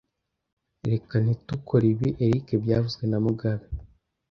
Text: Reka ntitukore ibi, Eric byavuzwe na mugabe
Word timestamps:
Reka 0.91 1.15
ntitukore 1.23 1.85
ibi, 1.93 2.09
Eric 2.25 2.47
byavuzwe 2.63 3.03
na 3.07 3.17
mugabe 3.25 3.65